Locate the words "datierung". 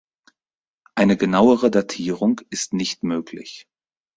1.69-2.41